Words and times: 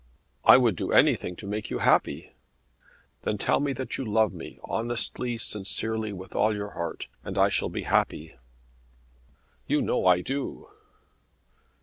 "I 0.43 0.57
would 0.57 0.75
do 0.75 0.91
anything 0.91 1.35
to 1.35 1.45
make 1.45 1.69
you 1.69 1.77
happy." 1.77 2.33
"Then 3.21 3.37
tell 3.37 3.59
me 3.59 3.71
that 3.73 3.99
you 3.99 4.03
love 4.03 4.33
me 4.33 4.57
honestly, 4.63 5.37
sincerely, 5.37 6.11
with 6.11 6.33
all 6.33 6.55
your 6.55 6.69
heart, 6.71 7.05
and 7.23 7.37
I 7.37 7.49
shall 7.49 7.69
be 7.69 7.83
happy." 7.83 8.35
"You 9.67 9.79
know 9.83 10.07
I 10.07 10.21
do." 10.21 10.69